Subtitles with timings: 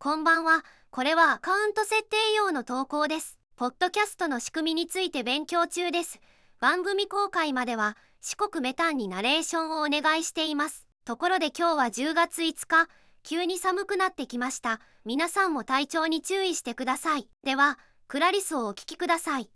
[0.00, 0.64] こんばんは。
[0.90, 3.36] これはアカウント設定用の投稿です。
[3.56, 6.20] ポッドキャストの仕組みについて勉強中です。
[6.60, 10.86] 番組公開までは四国メタンにナレーションをお願いしています。
[11.04, 12.88] ところで今日は10月5日、
[13.24, 14.80] 急に寒くなってきました。
[15.04, 17.28] 皆さんも体調に注意してください。
[17.42, 17.76] では、
[18.06, 19.46] クラリスをお聞きください。